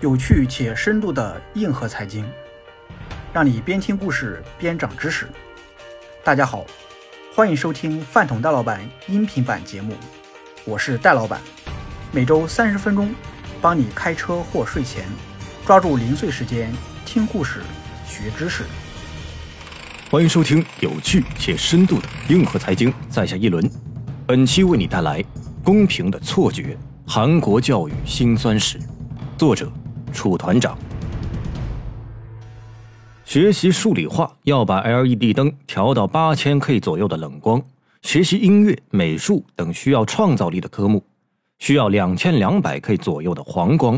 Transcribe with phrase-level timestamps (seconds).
[0.00, 2.24] 有趣且深度的硬核财经，
[3.34, 5.28] 让你边听故事边长知识。
[6.24, 6.64] 大家好，
[7.34, 9.92] 欢迎收听饭桶戴老板音频版节目，
[10.64, 11.38] 我是戴老板，
[12.12, 13.14] 每周三十分钟，
[13.60, 15.04] 帮你开车或睡前
[15.66, 16.72] 抓住零碎时间
[17.04, 17.60] 听故事
[18.06, 18.64] 学知识。
[20.10, 23.70] 欢迎收听有趣且深度的硬核财经，在下一轮。
[24.26, 25.22] 本期为你带来
[25.62, 26.74] 《公平的错觉：
[27.06, 28.78] 韩国教育辛酸史》，
[29.36, 29.70] 作者
[30.12, 30.76] 楚团长。
[33.24, 37.62] 学习数理化要把 LED 灯调到八千 K 左右的冷光，
[38.02, 41.04] 学习音乐、美术等需要创造力的科目，
[41.60, 43.96] 需要两千两百 K 左右的黄光；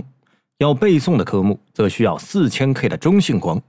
[0.58, 3.62] 要背诵的科目则需要四千 K 的中性光。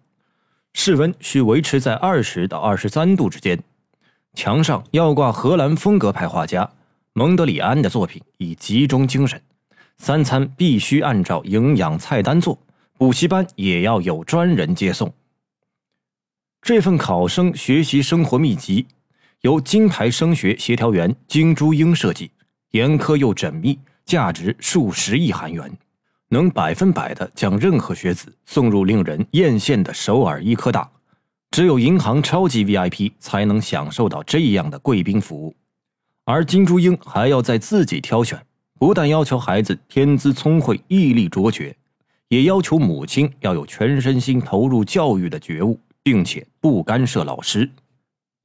[0.73, 3.57] 室温需维持在二十到二十三度之间，
[4.33, 6.69] 墙上要挂荷兰风格派画家
[7.13, 9.39] 蒙德里安的作品，以集中精神。
[9.97, 12.57] 三餐必须按照营养菜单做，
[12.97, 15.13] 补习班也要有专人接送。
[16.61, 18.85] 这份考生学习生活秘籍
[19.41, 22.31] 由金牌升学协调员金珠英设计，
[22.71, 25.71] 严苛又缜密，价值数十亿韩元。
[26.29, 30.89] 能百分百的将任何学子送入令人艳羡的首尔医科大，
[31.51, 35.55] 只有银行超级 VIP 才能享受到这样的贵宾服务。
[36.23, 38.43] 而金珠英还要在自己挑选，
[38.79, 41.75] 不但要求孩子天资聪慧、毅力卓绝，
[42.27, 47.69] 也要求母亲要有全身心投入教育的觉悟，并且不干涉老师。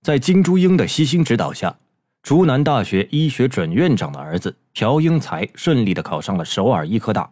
[0.02, 1.76] 在金珠英的悉心指导下，
[2.22, 7.28] 竹南大学医学准院长的儿子朴英才顺利的考上了首尔医科大。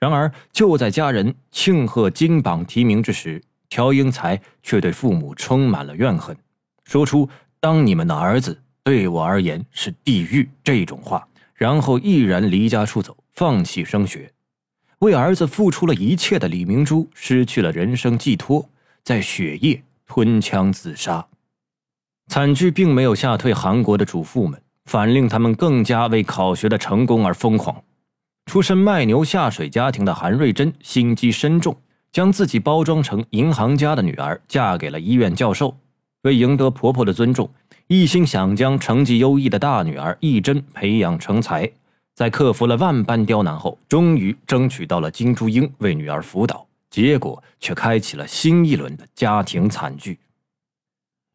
[0.00, 6.36] 然而，就在家人庆贺金榜题名之时，朴英才却对父母充满了怨恨，
[6.84, 7.28] 说出
[7.60, 11.26] “当你们的儿子对我而言是地狱”这种话，
[11.64, 14.30] 然后毅然离家出走，放弃升学。
[14.98, 18.68] 为儿子付出了一切的李明珠失去了人生寄托，
[19.02, 21.26] 在雪夜吞枪自杀。
[22.28, 27.82] 惨剧并没有吓退韩国的主妇们，反令他们更加为考学的成功而疯狂。
[28.44, 31.74] 出身卖牛下水家庭的韩瑞珍心机深重，
[32.12, 35.74] 将自己包装成银行家的女儿嫁给了医院教授。
[36.24, 37.48] 为赢得婆婆的尊重，
[37.86, 41.70] 一心想将成绩优异的大女儿义珍培养成才。
[42.14, 50.18] 在克服了万般刁难后，终于争取到了金珠英为女儿辅导，结果却开启了新一轮的家庭惨剧。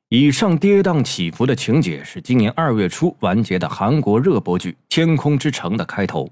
[0.08, 6.28] 以上跌宕起伏的情节是今年二月初完结的韩国热播剧《天空之城》的开头。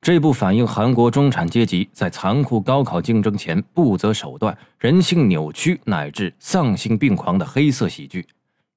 [0.00, 8.26] 这部反映韩国中产阶级在残酷高考竞争前不择手段、人性扭曲乃至丧心病狂的黑色喜剧，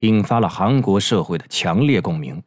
[0.00, 2.42] 引发了韩国社会的强烈共鸣。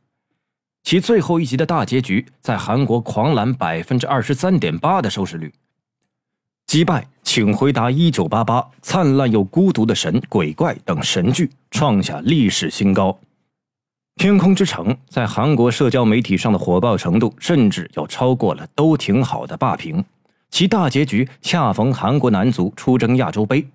[0.83, 5.53] 其最后一集的大结局在韩国狂揽百分之二十三点八的收视率，
[6.67, 13.11] 击败《请回答一九八八》《灿烂又孤独的神》《鬼怪》等神剧，创下历史新高。
[14.21, 20.03] 《天空之城》在韩国社交媒体上的火爆程度，甚至要超过了《都挺好的》霸屏。
[20.51, 23.65] 其大结局恰逢韩国男足出征亚洲杯，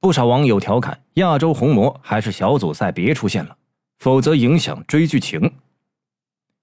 [0.00, 3.56] 不少网友调侃：“亚洲红魔还是小组赛别出现了，
[3.98, 5.52] 否则影响追剧情。”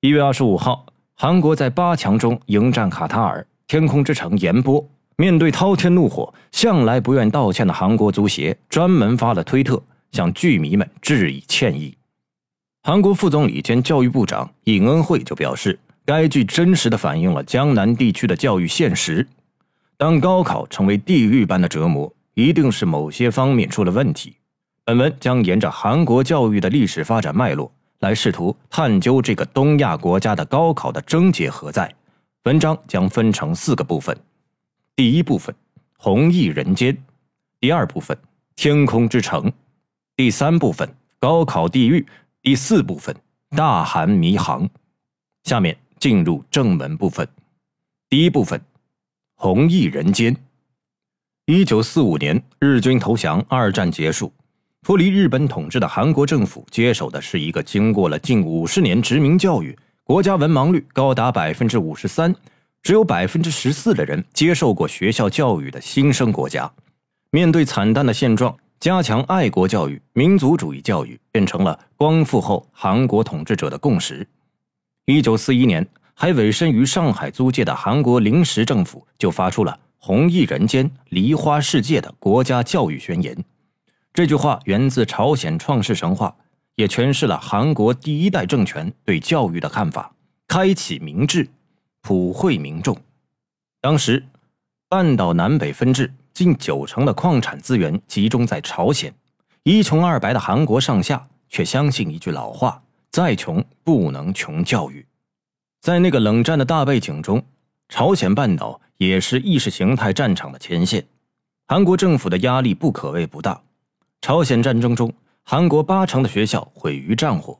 [0.01, 0.85] 一月二十五号，
[1.15, 4.87] 韩国在八强中迎战卡塔尔，《天空之城》延播。
[5.15, 11.95] 面对滔天怒火，向来不愿道歉的韩国足协专门发了推特，向剧迷们致以歉意。
[12.81, 19.27] 韩国副总理兼教育部长尹恩惠就表示，该剧真实的反映了江南地区的教育现实。
[19.95, 24.37] 当高考成为地狱般的折磨，一定是某些方面出了问题。
[24.85, 31.93] 本文将沿着韩国教育的历史发展脉络，来试图探究这个东亚国家的高考的症结何在。
[32.43, 34.17] 文章将分成四个部分：
[34.95, 35.55] 第一部分，
[35.97, 36.93] 弘毅人间；
[37.59, 38.17] 第二部分，
[38.55, 39.49] 天空之城；
[40.17, 42.05] 第三部分，高考地狱。
[42.41, 43.15] 第四部分，
[43.51, 44.69] 大韩迷航。
[45.45, 47.25] 下面进入正文部分。
[48.09, 48.59] 第一部分，
[49.35, 50.35] 弘毅人间。
[51.45, 54.31] 一九四五年，日军投降，二战结束，
[54.81, 62.33] 脱离日本统治的韩国政府接手的是一个经过了近五十年殖民教育，国家文盲率高达百分之五十三，
[62.81, 66.71] 只有百分之十四的人接受过学校教育的新生国家。
[67.29, 68.55] 面对惨淡的现状。
[68.79, 74.27] 加强爱国教育、民族主义教育变成了光复后韩国统治者的共识。
[75.05, 83.41] 一九四一年，还委身于上海租界的韩国临时政府就发出了“红翼人间，梨花世界”的国家教育宣言。
[84.13, 86.35] 这句话源自朝鲜创世神话，
[86.75, 90.13] 也诠释了韩国第一代政权对教育的看法：
[90.45, 91.47] 开启民智，
[92.01, 92.97] 普惠民众。
[93.79, 94.21] 当时。
[94.89, 99.11] 半岛南北分治，近九成的矿产资源集中在朝鲜。
[99.63, 105.03] 一穷二白的韩国上下却相信一句老话：再穷不能穷教育。
[105.79, 107.41] 在那个冷战的大背景中，
[107.87, 111.05] 朝鲜半岛也是意识形态战场的前线，
[111.67, 113.61] 韩国政府的压力不可谓不大。
[114.21, 115.13] 朝鲜战争中，
[115.43, 117.59] 韩国八成的学校毁于战火。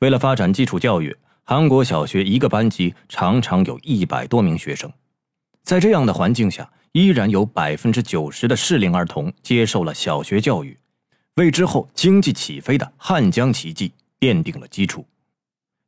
[0.00, 4.92] 为了发展基础教育，韩国小学一个班级常常有一百多名学生。
[5.62, 10.78] 在这样的环境下，依然有百分之九十的适龄儿童接受了小学教育。
[11.36, 15.06] 为之后经济起飞的汉江奇迹奠定了基础。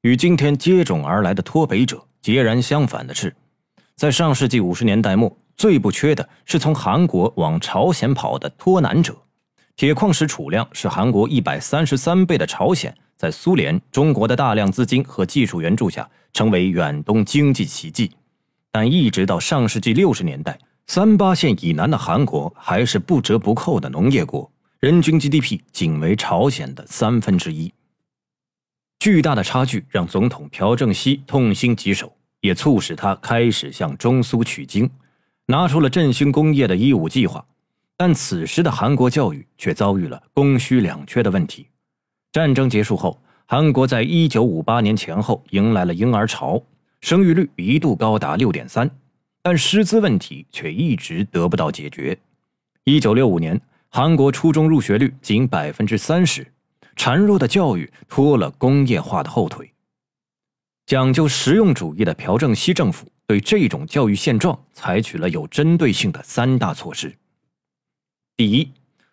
[0.01, 3.35] 与今天接踵而来的脱北者截然相反的是，
[3.97, 9.17] 在上世纪五十年代末，最不缺的是从韩国往朝鲜跑的脱南者。
[9.75, 18.13] 铁矿石储量是韩国一百三十三倍的朝鲜，在苏联、中国的大量资金和技术援助下，成为远东经济奇迹。
[18.71, 24.53] 但一直到上世纪六十年代，三八线以南的韩国还是不折不扣的农业国。
[24.79, 27.73] 人均 GDP 仅为朝鲜的三分之一，
[28.99, 32.15] 巨大的差距让总统朴正熙痛心疾首，
[32.47, 34.89] 也促使他开始向中苏取经，
[35.47, 37.45] 拿出了振兴工业的“一五”计划。
[37.99, 41.67] 但此时的韩国教育却遭遇了供需两缺的问题。
[42.33, 46.63] 战争结束后，韩国在一九五八年前后迎来了婴儿潮，
[47.01, 48.91] 生育率一度高达六点三，
[49.43, 52.19] 但师资问题却一直得不到解决。
[52.85, 53.61] 一九六五年。
[53.89, 56.47] 韩国初中入学率仅百分之三十，
[56.97, 59.73] 孱弱的教育拖了工业化的后腿。
[60.87, 67.13] 讲究实用主义的朴正熙政府对这种教育现状采取了有针对性的三大措施。
[68.37, 68.71] 第一，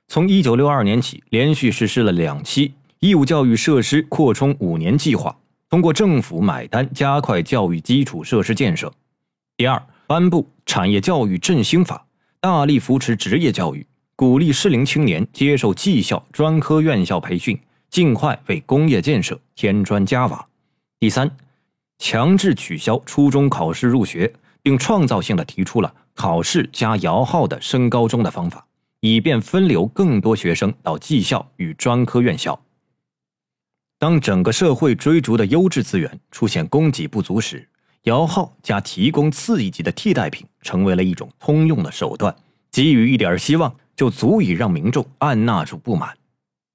[0.08, 5.36] 从一九六二年起，连续实施了两期义务教育设施扩充五年计划，
[5.68, 8.94] 通过政府买单加快教育基础设施建设。
[9.58, 12.06] 第二，颁布产业教育振兴法，
[12.40, 13.84] 大力扶持职业教育。
[14.16, 17.60] 鼓励适龄青年接受技校、专科院校培训，
[17.90, 20.48] 尽快为工业建设添砖加瓦。
[21.00, 21.36] 第三，
[21.98, 28.66] 强制取消初中考试入学，并创造性的提出了考试加摇号的升高中的方法，
[29.00, 32.60] 以便分流更多学生到技校与专科院校。
[34.00, 37.70] 当整个社会追逐的优质资源出现供给不足时，
[38.04, 42.36] 摇号加提供次一级的替代品成为了一种通用的手段，
[42.72, 43.76] 给予一点希望。
[43.96, 46.18] 就足以让民众按捺住不满。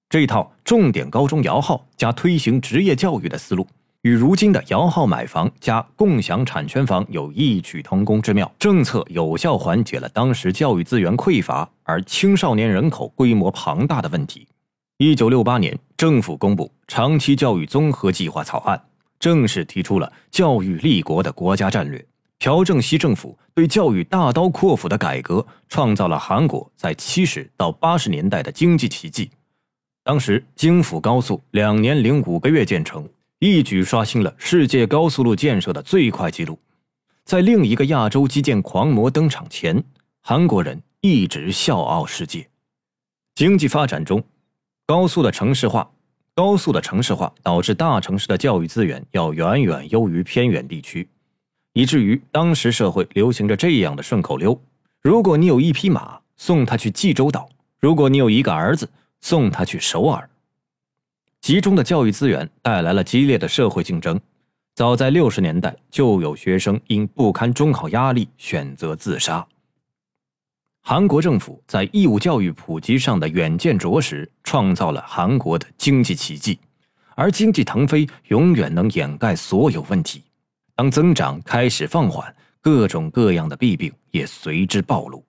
[0.09, 3.67] 这套重点高中摇号加推行职业教育的思路，
[4.03, 8.51] 与如今的摇号买房加共享产权房有异曲同工之妙。
[8.57, 14.47] 政策有效缓解了当时教育资源匮乏而青少年人口规模庞大的问题。
[14.99, 18.81] 一九六八年，政府公布《长期教育综合计划》草案，
[19.19, 22.05] 正式提出了教育立国的国家战略。
[22.39, 29.29] 朴正熙政府对教育大刀阔斧的改革，创造了韩国在七十到八十年代的经济奇迹。
[30.05, 33.09] 当时京釜高速两年零五个月建成，
[33.41, 36.59] 一举刷新了世界高速路建设的最快纪录。
[37.25, 39.81] 在另一个亚洲基建狂魔登场前，
[40.23, 42.49] 韩国人一直笑傲世界。
[43.37, 44.25] 经济发展中，
[44.87, 45.89] 高速的城市化，
[46.35, 51.09] 高速的城市化导致大城市的教育资源要远远优于偏远地区。
[51.75, 54.61] 以至于当时社会流行着这样的顺口溜：
[55.01, 58.91] 如果你有一匹马，送他去济州岛；如果你有一个儿子，
[59.21, 60.29] 送他去首尔。
[61.49, 64.21] 集中的教育资源带来了激烈的社会竞争。
[64.75, 69.49] 早在六十年代，就有学生因不堪中考压力选择自杀。
[70.83, 76.61] 韩国政府在义务教育普及上的远见卓识，创造了韩国的经济奇迹。
[77.15, 80.23] 而经济腾飞永远能掩盖所有问题。
[80.75, 85.25] 当增长开始放缓，各种各样的弊病也随之暴露。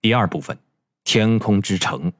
[0.00, 0.56] 第二部分，
[1.04, 2.10] 天空之城。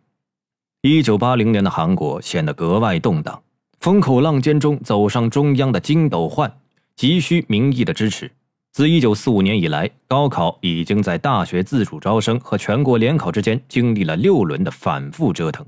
[0.82, 3.42] 一九八零年的韩国显得格外动荡，
[3.80, 6.50] 风口浪尖中走上中央的金斗焕
[6.96, 8.32] 急需民意的支持。
[8.72, 15.66] 自一九四五年以来，高考已经在大学自主招生和全国联考之间经历了六轮的反复折腾。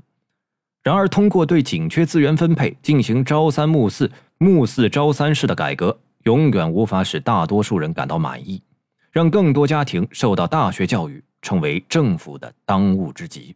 [0.81, 4.09] 然而，通过对紧缺资源分配进行朝三暮四。
[4.39, 8.59] 暮四朝三式的改革永远无法使大多数人感到满意，
[9.11, 13.55] 让更多家庭受到大学教育成为政府的当务之急。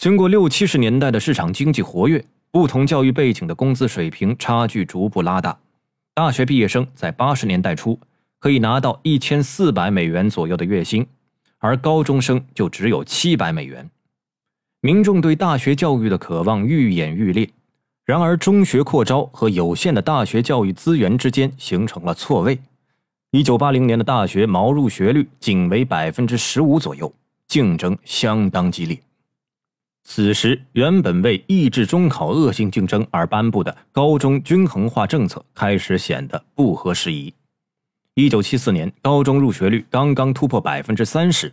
[0.00, 5.58] 经过六七十年代的市场经济活跃，不同教育背景的工资水平差距逐步拉大。
[6.14, 8.00] 大学毕业生在八十年代初
[8.38, 11.06] 可以拿到一千四百美元左右的月薪，
[11.58, 13.90] 而高中生就只有七百美元。
[14.80, 17.46] 民众对大学教育的渴望愈演愈烈。
[18.06, 22.58] 然而，中学扩招和有限的大学教育资源之间形成了错位。
[23.32, 27.12] 一九八零年的大学毛入学率仅为百分之十五左右，
[27.46, 28.98] 竞争相当激烈。
[30.02, 37.32] 此时，原本为抑制中考恶性竞争而颁布的高中均衡化政策开始显得不合时宜。
[38.14, 41.52] 一九七四年，高中入学率刚刚突破百分之三十，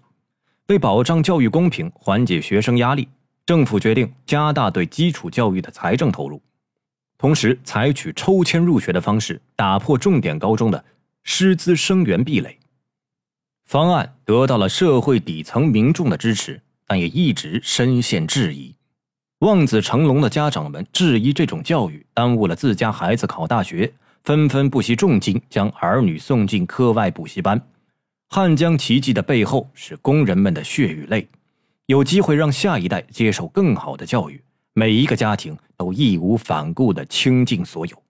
[0.67, 3.07] 为保障教育公平、缓解学生压力，
[3.45, 6.41] 政府决定加大对基础教育的财政投入，
[7.17, 10.83] 同时采取抽签入学的方式，打破重点高中的
[11.23, 12.57] 师资生源壁垒。
[13.65, 16.61] 方案得到了社会底层民众的支持。
[16.87, 18.73] 但也一直深陷质疑，
[19.39, 27.61] 望子成龙的家长们质疑这种教育耽误了自家孩子考大学，纷纷不惜重金将儿女送进课外补习班。
[28.29, 31.27] 汉江奇迹的背后是工人们的血与泪，
[31.85, 34.41] 有机会让下一代接受更好的教育，
[34.73, 38.03] 每一个家庭都义无反顾地倾尽所有。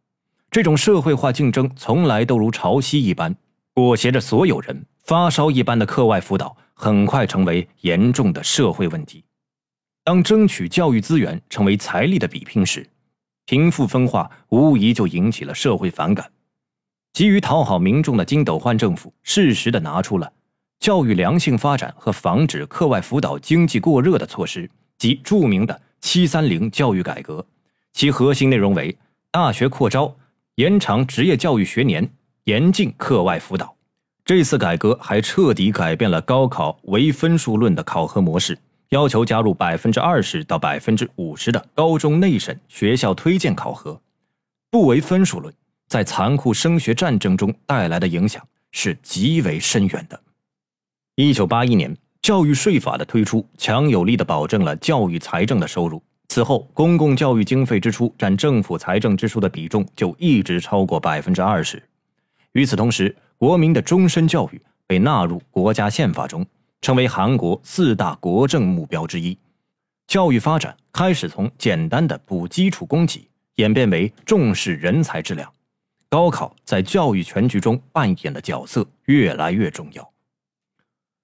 [0.50, 3.36] 这种社会化竞争从来都如潮汐一般
[3.74, 6.56] 裹挟着所有人，发烧一般的课外辅导。
[6.80, 9.24] 很快成为严重的社会问题。
[10.04, 12.88] 当争取教育资源成为财力的比拼时，
[13.46, 16.32] 贫富分化无疑就引起了社会反感。
[17.14, 20.32] 急于讨好民众的金斗焕政府，适时的拿出了
[20.80, 24.70] 教育良性发展和防止课外辅导经济过热的措施，
[25.00, 27.44] 即著名的“七三零”教育改革。
[27.94, 28.96] 其核心内容为
[29.32, 30.16] 大学扩招、
[30.56, 32.08] 延长职业教育学年、
[32.44, 33.76] 严禁课外辅导。
[34.28, 44.02] 这次改革还彻底改变了高考唯分数论的考核模式，要求加入百分之二十到百分之五十的高中内审学校推荐考核，
[44.70, 45.54] 不唯分数论
[45.88, 50.20] 在残酷升学战争中带来的影响是极为深远的。
[51.16, 56.04] 一九八一年，教育税法的推出，强有力的保证了教育财政的收入。
[56.28, 61.82] 此后，公共教育经费支出占政府财政支出的比重就一直超过百分之二十。
[62.52, 66.46] 与此同时，国民的终身教育被纳入国家宪法中，
[66.82, 69.38] 成为韩国四大国政目标之一。
[70.08, 75.52] 教育发展开始从简单的补基础供给，演变为重视人才质量。
[76.10, 80.10] 高考在教育全局中扮演的角色越来越重要。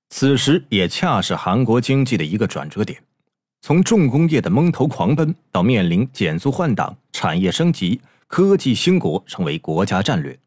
[0.10, 3.01] 此时也恰是韩国经济的一个转折点，
[3.62, 10.38] 从重工业的蒙头狂奔，到面临减速换挡、产业升级、科技兴国，成为国家战略。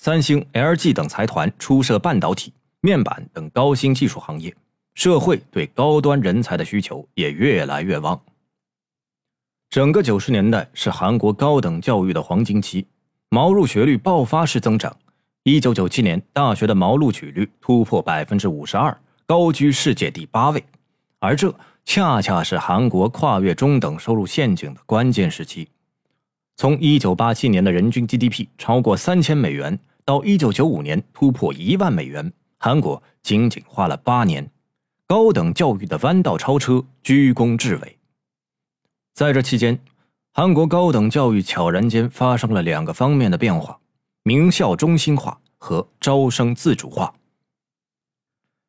[0.00, 4.54] 三星、LG 等财团出设半导体、面板等高新技术行业，
[4.94, 8.18] 社会对高端人才的需求也越来越旺。
[9.68, 12.86] 整个九十年代是韩国高等教育的黄金期，
[13.28, 14.96] 毛入学率爆发式增长。
[15.42, 20.62] 一九九七年，大学的毛录取率突破百分之五十二，高居世界第八位。
[21.18, 21.52] 而这
[21.84, 25.68] 恰恰是韩国跨越中等收入陷阱的关键时期。
[26.56, 29.76] 从一九八七年的人均 GDP 超过三千美元。
[30.08, 34.50] 到一九九五年突破一万美元，韩国仅仅花了八年，
[35.06, 37.98] 高等教育的弯道超车居功至伟。
[39.12, 39.78] 在这期间，
[40.32, 43.78] 韩国高等教育悄然间发生了两个方面的变化：
[44.22, 47.12] 名校中心化和招生自主化。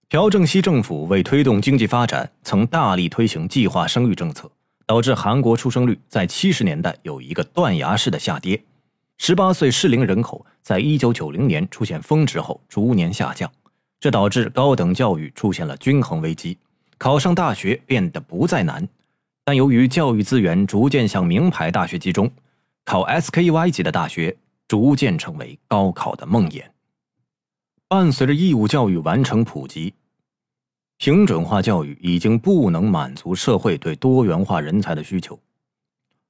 [0.10, 4.52] 朴正熙政府为推动经济发展，曾大力推行计划生育政策，
[4.86, 8.62] 导致韩国出生率在七十年代有一个断崖式的下跌。
[9.22, 13.52] 十八岁适龄人口在一九九零年出现峰值后逐年下降，
[14.00, 16.58] 这导致高等教育出现了均衡危机，
[16.98, 18.88] 考上大学变得不再难。
[19.44, 22.32] 但由于教育资源逐渐向名牌大学集中，
[22.86, 24.36] 考 SKY 级的大学
[24.70, 26.64] 逐渐成为高考的梦魇。
[27.90, 29.94] 伴随着义务教育完成普及，
[30.98, 35.38] 平准化教育已经不能满足社会对多元化人才的需求，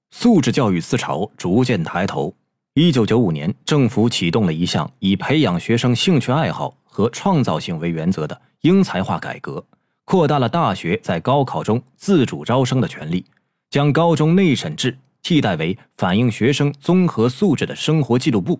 [0.09, 2.33] 素质教育思潮逐渐抬头。
[2.81, 9.61] 一九九五年，政府启动了一项以培养学生兴趣爱好和创造性为原则的英才化改革，
[10.05, 13.25] 扩大了大学在高考中自主招生的权利，
[13.69, 18.57] 将高中内审制替代为反映学生综合素质的生活记录簿，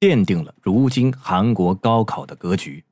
[0.00, 2.82] 奠定了如今韩国高考的格局。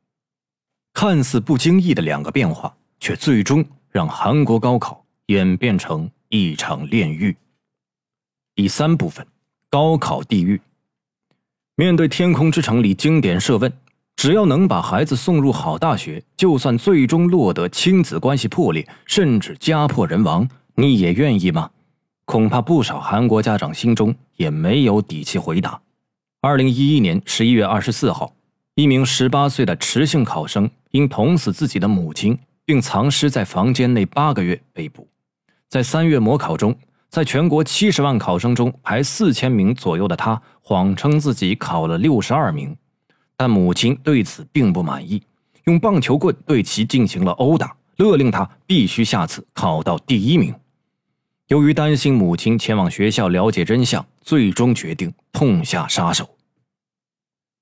[0.92, 7.35] 看似不经意的两个变化，却最终让韩国高考演变成一场炼狱。
[8.54, 9.26] 第三部分。
[9.68, 10.59] 高考地狱。
[11.78, 13.71] 面对《天空之城》里经典设问
[14.16, 21.68] ：“只要能把孩子送入好大学，就算最终落得亲子关系破裂，甚至家破人亡，你也愿意吗？”
[22.25, 25.78] 恐怕不少韩国家长心中也没有底气回答。
[26.40, 28.35] 二零一一年十一月二十四号，
[28.75, 35.06] 一名十八岁的池姓考生因捅死自己的母亲并藏尸在房间内八个月被捕。
[35.68, 36.75] 在三月模考中。
[37.16, 42.76] 在全国七十万考生中排四千名左右的他，谎称自己考了六十二名。
[43.38, 45.23] 但母亲对此并不满意，
[45.64, 50.54] 用棒球棍对其进行了殴打，勒令他必须下次考到第一名。
[51.49, 56.28] 由于担心母亲前往学校了解真相，最终决定痛下杀手。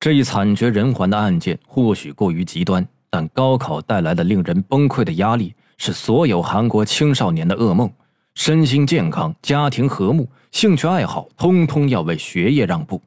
[0.00, 7.88] 这一惨绝人寰的案件或许过于极端，但高考带来的令人崩溃的压力是所有韩国青少年的噩梦。
[8.34, 13.00] 身心健康、家庭和睦、兴趣爱好，通通要为学业让步。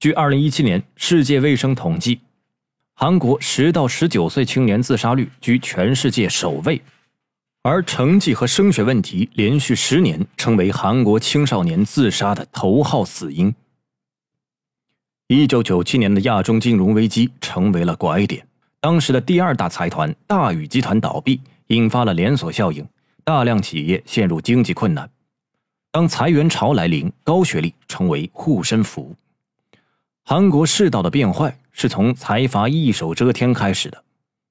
[0.00, 2.20] 据二零一七年世界卫生统计，
[2.94, 6.82] 韩国十到十九岁青年自杀率居全世界首位，
[7.62, 13.54] 而成绩和升学问题连续十年成为韩国青少年自杀的头号死因。
[15.28, 18.46] 一九九七年的亚中金融危机成为了拐点，
[18.80, 22.86] 当时的第二大财团大宇集团倒闭，引发了连锁效应。
[23.26, 25.10] 大量企业陷入经济困难，
[25.90, 29.16] 当裁员潮来临，高学历成为护身符。
[30.24, 34.00] 韩国世道的变坏是从财阀一手遮天开始的。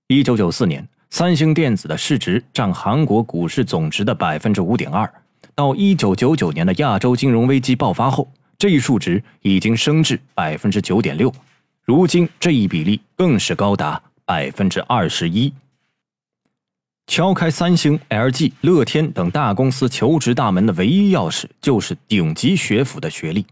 [0.07, 5.09] 一九九四年，三星电子的市值占韩国股市总值的百分之五点二，
[5.55, 11.33] 到一九九九年的亚洲金融危机爆发后，这一数值已经升至百分之九点六，
[11.85, 15.53] 如今这一比例更是高达百分之二十一。
[17.07, 23.45] 敲开三星、LG、乐天等大公司求职大门的唯一钥匙，就是顶级学府的学历。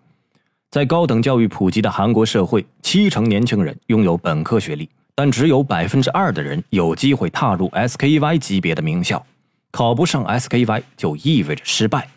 [0.71, 9.23] 在高等教育普及的韩国社会，七成年轻人拥有本科学历，但只有百分之二的人有机会踏入 SKY 级别的名校。
[9.69, 12.09] 考不上 SKY 就意味着失败。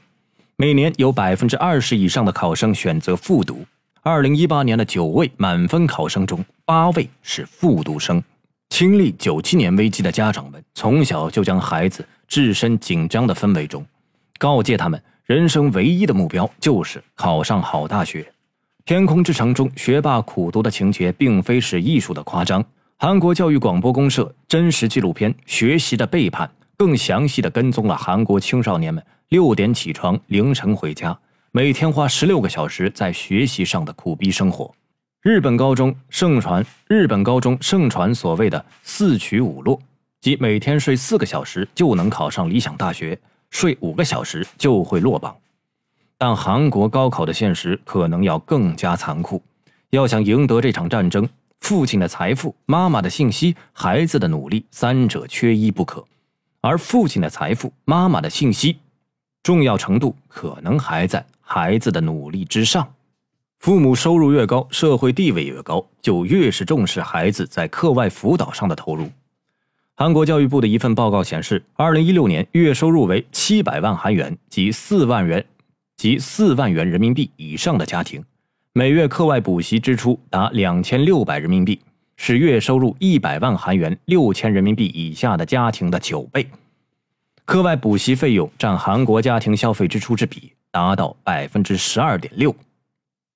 [0.57, 3.65] 每年有百分之二十以上的考生选择复读。
[4.03, 8.23] 二零一八年的九位满分考生中，八位是复读生。
[8.79, 13.83] 经历九七年危机的家长们，从小就将孩子置身紧张的氛围中，
[14.37, 18.21] 告诫他们，人生唯一的目标就是考上好大学。
[18.85, 22.63] 《天空之城》中学霸苦读的情节，并非是艺术的夸张。
[22.99, 31.19] 韩国教育广播公社真实纪录片《学习的背叛》，更详细的跟踪了韩国青少年们六点起床，凌晨回家，
[31.51, 34.71] 每天花十六个小时在学习上的苦逼生活。
[35.27, 39.77] 日本高中盛传，日本高中盛传所谓的“四取五落”，
[40.23, 43.19] 即每天睡四个小时就能考上理想大学，
[43.51, 45.37] 睡五个小时就会落榜。
[46.17, 49.43] 但韩国高考的现实可能要更加残酷。
[49.91, 56.05] 要想赢得这场战争，父亲的财富、妈妈的信息、孩子的努力，三者缺一不可。
[56.61, 58.79] 而父亲的财富、妈妈的信息，
[59.43, 62.87] 重要程度可能还在孩子的努力之上。
[63.67, 69.11] 父母收入越高，社会地位越高，就越是重视孩子在课外辅导上的投入。
[69.97, 75.45] 韩国教育部的一份报告显示，二零一六年月收入为七百万韩元及四万元
[75.97, 78.23] 及四万元人民币以上的家庭，
[78.73, 81.81] 每月课外补习支出达两千六百人民币，
[82.17, 86.49] 是月收入一百万韩元六千人民币以下的家庭的九倍。
[87.45, 92.55] 课外补习费用占韩国家庭消费支出之比达到百分之十二点六。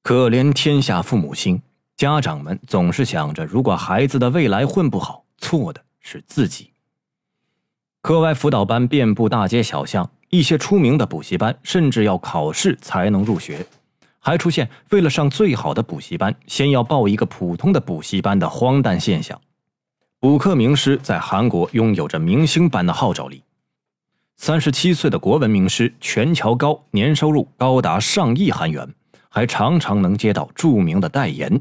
[0.03, 1.61] 可怜天下父母心，
[1.95, 6.71] 家长们总是想着，如果孩子的未来混不好，错的是自己。
[8.01, 13.67] 课外辅导班遍布大街小巷，一些出名的补习班甚至要考试才能入学，
[14.19, 19.39] 还出现为了上最好的补习班，先要报一个普通的补习班的荒诞现象。
[20.19, 23.43] 补课名师在韩国拥有着明星般的号召力，
[24.37, 28.95] 三十七岁的国文名师全乔高，年收入高达上亿韩元。
[29.31, 31.61] 还常常能接到著名的代言，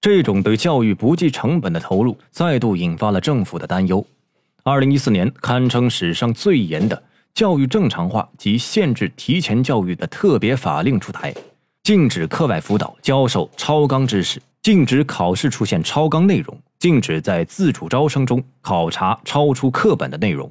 [0.00, 4.04] 这种对教育不计成本的投入，再度引发了政府的担忧。
[4.62, 7.02] 二零一四年，堪称史上最严的
[7.34, 11.34] 教育正常化及限制提前教育的特别法令出台，
[11.82, 20.50] 禁止课外辅导教授超纲知识，禁止考试出现超纲内容，禁止在自主招生中考察超出课本的内容。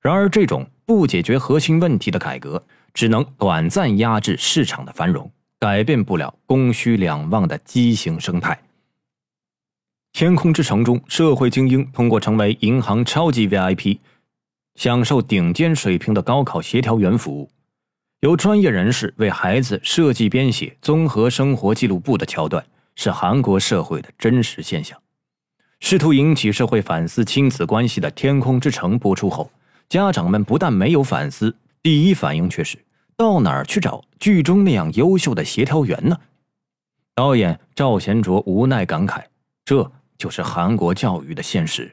[0.00, 2.62] 然而，这种不解决核心问题的改革。
[2.98, 5.30] 只能短暂压制市场的繁荣，
[5.60, 8.60] 改变不了供需两旺的畸形生态。
[10.12, 14.00] 天空之城中，社会精英通过成为银行超级 VIP，
[14.74, 17.48] 享受顶尖水平的高考协调员服务；
[18.18, 25.00] 由专业人士为孩子设计编写综合生活记录簿的桥段，是韩国社会的真实现象。
[25.78, 29.52] 试图引起社会反思亲子关系的《天空之城》播出后，
[29.88, 31.54] 家长们不但没有反思。
[31.80, 32.76] 第一反应却是
[33.18, 36.16] 到哪儿去找剧中那样优秀的协调员呢？
[37.16, 39.24] 导演赵贤卓无奈感慨
[39.66, 41.92] ：“这就是韩国教育的现实。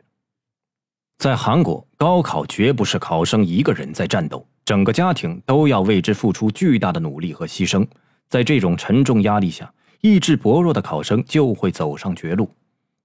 [1.17, 7.83] 在韩国，高考绝不是考生一个人在战斗，整个家庭都要为之付出巨大的努力和牺牲。
[8.29, 12.47] 在这种沉重压力下，意志薄弱的考生就会走上绝路。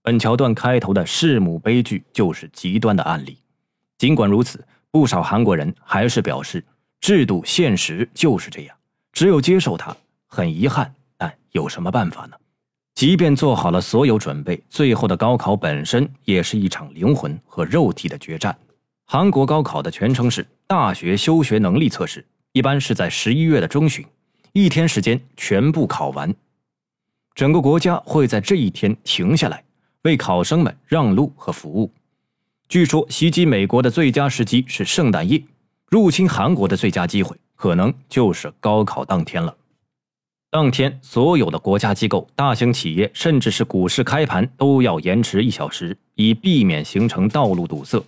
[0.03, 3.39] 本桥段开头的弑母悲剧就是极端的案例。
[3.97, 6.63] 尽管如此，不少韩国人还是表示，
[7.01, 8.77] 制度现实就是这样，
[9.13, 9.97] 只有接受它。
[10.27, 12.37] 很遗憾，但有什么办法呢？
[12.95, 18.57] 即便做好了所有准备，最后的高考本身也是一场灵魂和肉体的决战。
[19.07, 24.07] 韩国高考的全称是大学修学能力测试，一般是在十一月的中旬，
[24.53, 26.33] 一天时间全部考完，
[27.35, 29.65] 整个国家会在这一天停下来。
[30.03, 31.93] 为考生们让路和服务。
[32.69, 35.43] 据说袭击美国的最佳时机是圣诞夜，
[35.91, 39.53] 入侵韩国的最佳机会可能就是高考当天了。
[40.49, 48.01] 当天，所有的国家机构、大型企业，甚至是股市开盘都要延迟一小时，以避免形成道路堵塞。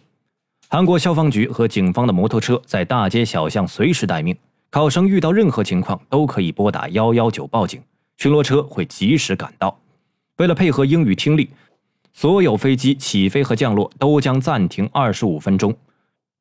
[0.69, 4.37] 韩国消防局和警方的摩托车在大街小巷随时待命，
[4.71, 7.83] 考生遇到任何情况都可以拨打幺幺九报警，
[8.17, 9.77] 巡逻车会及时赶到。
[10.37, 11.51] 为了配合英语听力。
[12.15, 15.75] 所有飞机起飞和降落都将暂停二十五分钟。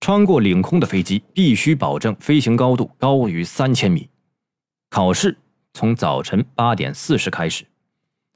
[0.01, 4.09] 穿过领空的飞机必须保证飞行高度高于三千米。
[4.89, 5.37] 考试
[5.73, 7.63] 从早晨八点四十开始。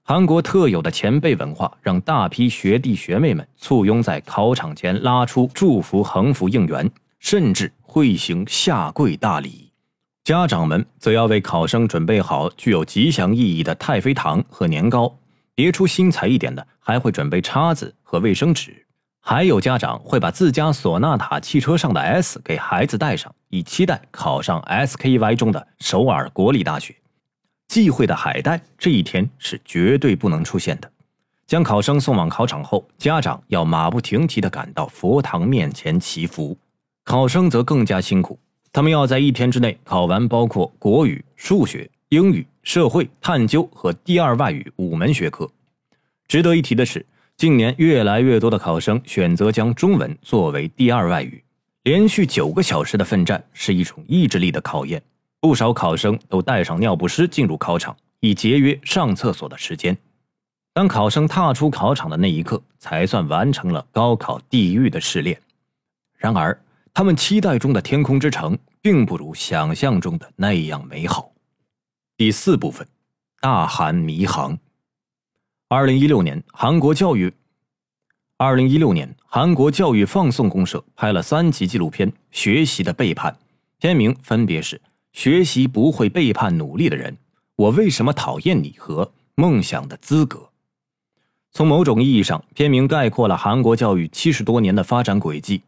[0.03, 9.71] 韩国特有的前辈文化让大批学弟学妹们簇拥在考场前，拉出祝福横幅应援，甚至会行下跪大礼。
[10.23, 15.17] 家长们则要为考生准备好具有吉祥意义的太妃糖和年糕。
[15.55, 18.85] 别出心裁一点的，还会准备叉子和卫生纸。
[19.27, 26.95] 还有家长会把自家索纳塔汽车上的 S 给孩子带上，以期待考上 SKY 中的首尔国立大学。
[27.67, 30.91] 忌讳的海带这一天是绝对不能出现的。
[31.47, 36.55] 将考生送往考场后，家长要马不停蹄地赶到佛堂面前祈福。
[37.03, 38.37] 考生则更加辛苦，
[38.71, 42.45] 他们要在一天之内考完包括国语、数学、英语。
[42.61, 45.49] 社会探究和第二外语五门学科。
[46.27, 47.03] 值得一提的是，
[47.37, 51.43] 近年越来越多的考生选择将中文作为第二外语。
[51.83, 55.03] 连续九个小时的奋战是一种意志力的考验，
[55.41, 59.95] 不少考生都带上尿不湿进入考场，以节约上厕所的时间。
[60.73, 65.37] 当考生踏出考场的那一刻，才算完成了高考地狱的试炼。
[66.17, 66.57] 然而，
[66.93, 71.33] 他们期待中的天空之城，并不如想象中的那样美好。
[72.15, 72.87] 第四部分，
[73.41, 74.57] 大韩迷航。
[75.67, 77.33] 二零一六年，韩国教育，
[78.37, 83.31] 二零一六年，韩国教育放送公社拍了三集纪录片《学习的背叛》，
[83.79, 84.77] 片名分别是
[85.11, 87.11] 《学习不会背叛努力的人》、
[87.55, 90.37] 《我为什么讨厌你》和《梦想的资格》。
[91.51, 95.63] 从某种意义上，片名概括了韩国教育七十多年的发展轨迹。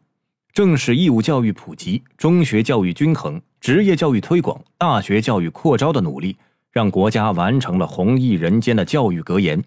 [0.54, 6.38] 正是义务教育普及、中学教育均衡、职业教育推广、大学教育扩招的努力，
[6.72, 9.64] 让国家完成了弘毅人间的教育格言，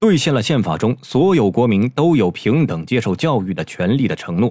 [0.00, 4.50] 兑现了宪法中所有国民都有平等接受教育的权利的承诺。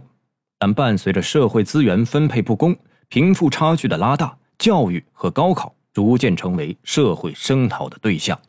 [0.59, 2.75] 但伴随着社会资源分配不公、
[3.07, 8.39] 贫富差距的拉大，教育和高考逐渐成为社会声讨的对象。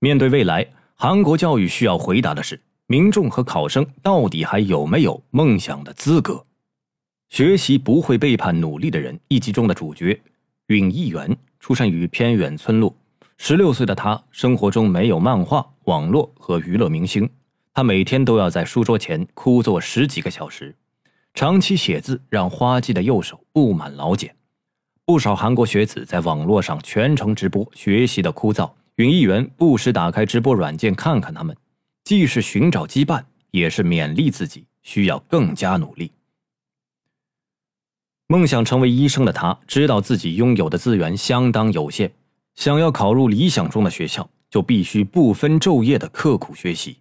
[0.00, 6.44] 面对未来，韩国教育需要回答的是：民众和考生到底还有没有梦想的资格？
[7.30, 9.18] 学习不会背叛努力的人。
[9.28, 10.20] 一集中的主角
[10.66, 12.94] 允义元出生于偏远村落，
[13.42, 17.26] 十六岁的他生活中没有漫画、网络和娱乐明星，
[17.72, 20.76] 他每天都要在书桌前枯坐十几个小时，
[21.32, 24.36] 长期写字让花季的右手布满老茧。
[25.06, 31.56] 不少韩国学子在网络上全程直播学习的枯燥，允义元不时打开直播软件看看他们，
[32.04, 36.12] 既是寻找羁绊，也是勉励自己需要更加努力。
[38.26, 42.12] 梦想成为医生的他，知道自己拥有的资源相当有限。
[42.60, 46.98] 想要考入理想中的学校，就必须不分昼夜的刻苦学习。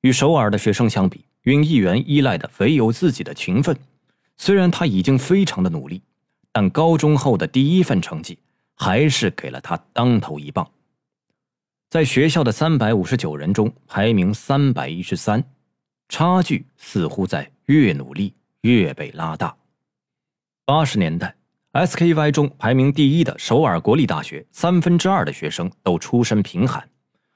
[0.00, 3.78] 与首尔的学生相比，云议员依赖的唯有自己的勤奋。
[4.36, 6.02] 虽然他已经非常的努力，
[6.50, 8.36] 但高中后的第一份成绩
[8.74, 10.68] 还是给了他当头一棒。
[11.88, 15.44] 在学校的三百五十九人中排名三百一十三，
[16.08, 19.56] 差距似乎在越努力越被拉大。
[20.64, 21.36] 八十年代
[21.72, 26.86] ，SKY 中排名第一的首尔国立大学，三分之二的学生都出身贫寒，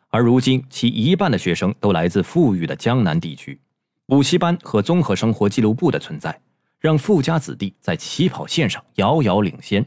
[0.08, 3.58] 而如今其一半的学生都来自富裕的江南地区。
[4.04, 6.38] 补习班和综合生活记录部的存在，
[6.78, 9.84] 让富家子弟在起跑线上遥遥领先。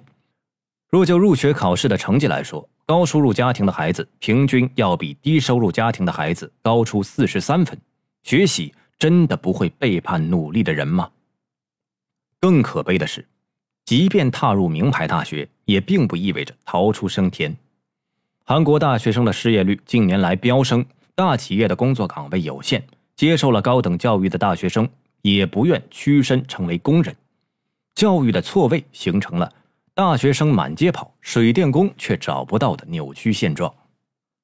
[0.89, 7.79] 若就入学考试的成绩来说，高收入家庭的孩子平均要比低收入家庭的孩子高出四十三分。
[8.23, 11.11] 学习真的不会背叛努力的人吗？
[12.39, 13.27] 更可悲的是，
[13.85, 17.55] 即便踏入名牌大学，也并不意味着逃出升天。
[18.45, 22.83] 韩国大学生的失业率近年来飙升，大企业的工作岗位有限，
[23.15, 24.87] 接受了高等教育的大学生
[25.21, 27.15] 也不愿屈身成为工人，
[27.95, 29.51] 教育的错位形成了
[29.93, 33.73] 大学生满街跑，水电工却找不到的扭曲现状。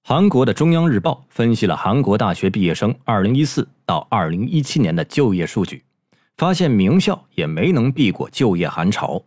[0.04, 5.84] 韩国的中央日报分析了韩国大学毕业生2014到2017年的就业数据，
[6.38, 9.24] 发现名校也没能避过就业寒潮，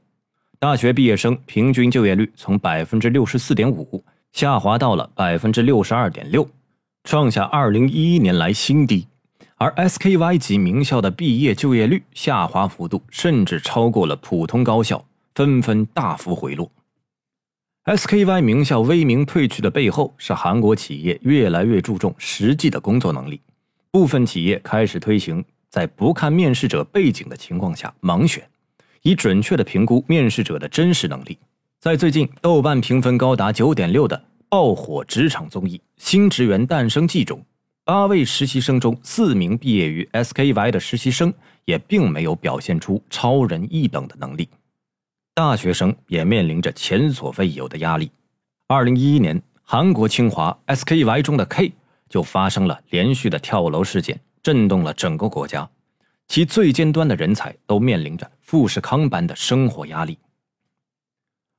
[0.59, 4.05] 大学毕业生平均就业率从百分之六十四点五。
[4.33, 6.47] 下滑到了百分之六十二点六，
[7.05, 9.07] 创下二零一一年来新低。
[9.57, 15.03] 而 SKY 级名校的毕业就业率下滑幅度甚至超过了普通高校，
[15.35, 16.71] 纷纷大幅回落。
[17.87, 23.40] SKY 名校威名退去的背后，是韩国企业越来越注重实际的工作能力，
[23.90, 28.48] 部分企业开始推行在不看面试者背景的情况下盲选，
[29.02, 31.38] 以准确的评估面试者的真实能力。
[31.81, 37.44] 在最近豆瓣评分高达九点六的爆火职场综艺《新职员诞生记》中，
[37.85, 41.33] 八位实习生中四名毕业于 SKY 的实习生
[41.64, 44.48] 也并没有表现出超人一等的能力，
[45.35, 48.11] 大学生也面临着前所未有的压力。
[48.66, 51.72] 二零一一年，韩国清华 SKY 中的 K
[52.09, 55.68] 就发生了连续的跳楼事件，震动了整个国家，
[56.27, 60.18] 其最尖端的人才都面临着富士康般的生活压力。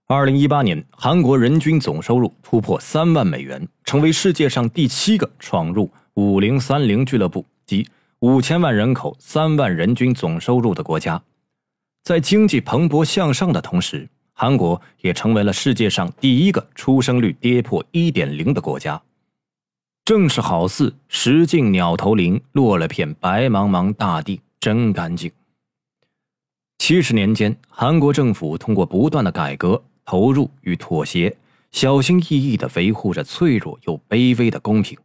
[0.07, 7.87] 二零一八年，韩国人均总收入突破三万美元，成为世界上第七个闯入五零三零俱乐部及
[8.19, 11.21] 五千万人口、三万人均总收入的国家。
[12.03, 18.99] 在经济蓬勃向上的同时，韩国也成为了世界上第一个出生率跌破一点零的国家。
[20.09, 25.31] 正是好似石径鸟头林，落了片白茫茫大地，真干净。
[26.79, 29.79] 七十年间，韩国政府通过不断的改革。
[30.03, 31.37] 投入与妥协，
[31.71, 34.97] 小心翼翼地维护着脆弱又卑微的公平，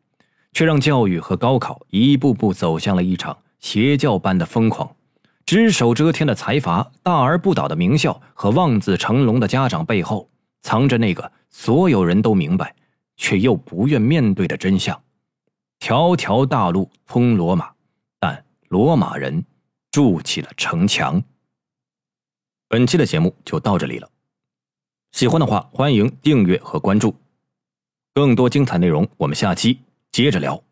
[0.55, 4.91] 却让教育和高考一步步走向了一场邪教般的疯狂。
[5.45, 10.31] 只手遮天的财阀、大而不倒的名校和望子成龙的家长背后，
[10.63, 12.75] 藏着那个所有人都明白
[13.17, 15.03] 却又不愿面对的真相：
[15.79, 17.73] 条条大路通罗马，
[18.19, 19.45] 但罗马人
[19.91, 21.23] 筑起了城墙。
[22.69, 24.11] 本期的节目就到这里了。
[25.13, 27.15] 喜欢的话，欢迎订阅和关注。
[28.13, 29.79] 更多精彩内容，我们下期
[30.11, 30.63] 接着聊。